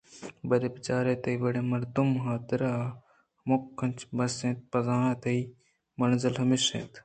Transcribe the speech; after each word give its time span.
بلئے 0.49 0.69
بچار 0.75 1.03
تئی 1.23 1.35
وڑیں 1.43 1.65
مردمے 1.71 2.17
ءِ 2.19 2.23
حاتراہمنچک 2.25 4.09
بس 4.17 4.33
اِنت 4.43 4.59
بزاں 4.71 5.05
تئی 5.23 5.39
منزل 5.99 6.33
ہمیش 6.41 6.63
اِنت 6.73 6.93